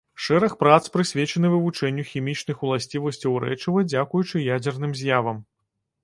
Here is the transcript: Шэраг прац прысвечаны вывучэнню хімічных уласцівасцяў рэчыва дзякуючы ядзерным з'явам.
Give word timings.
Шэраг 0.25 0.53
прац 0.61 0.77
прысвечаны 0.93 1.49
вывучэнню 1.55 2.05
хімічных 2.11 2.63
уласцівасцяў 2.69 3.35
рэчыва 3.43 3.83
дзякуючы 3.91 4.41
ядзерным 4.57 4.91
з'явам. 5.03 5.37